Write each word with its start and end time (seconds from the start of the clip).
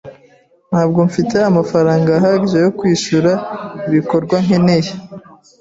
Ntabwo 0.69 0.99
mfite 1.09 1.35
amafaranga 1.49 2.09
ahagije 2.19 2.57
yo 2.65 2.71
kwishyura 2.77 3.31
ibikorwa 3.87 4.35
nkeneye. 4.45 4.91